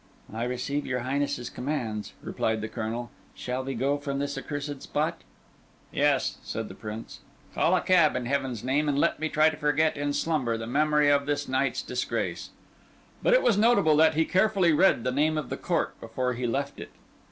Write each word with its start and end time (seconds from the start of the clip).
"I 0.33 0.45
receive 0.45 0.87
your 0.87 1.01
Highness's 1.01 1.51
commands," 1.51 2.13
replied 2.23 2.61
the 2.61 2.67
Colonel. 2.67 3.11
"Shall 3.35 3.63
we 3.63 3.75
go 3.75 3.99
from 3.99 4.17
this 4.17 4.35
accursed 4.35 4.81
spot?" 4.81 5.21
"Yes," 5.91 6.39
said 6.41 6.69
the 6.69 6.73
Prince. 6.73 7.19
"Call 7.53 7.75
a 7.75 7.81
cab 7.81 8.15
in 8.15 8.25
Heaven's 8.25 8.63
name, 8.63 8.89
and 8.89 8.97
let 8.97 9.19
me 9.19 9.29
try 9.29 9.51
to 9.51 9.57
forget 9.57 9.95
in 9.95 10.13
slumber 10.13 10.57
the 10.57 10.65
memory 10.65 11.11
of 11.11 11.27
this 11.27 11.47
night's 11.47 11.83
disgrace." 11.83 12.49
But 13.21 13.35
it 13.35 13.43
was 13.43 13.59
notable 13.59 13.95
that 13.97 14.15
he 14.15 14.25
carefully 14.25 14.73
read 14.73 15.03
the 15.03 15.11
name 15.11 15.37
of 15.37 15.49
the 15.49 15.55
court 15.57 15.93
before 16.01 16.33
he 16.33 16.47
left 16.47 16.79
it. 16.79 16.89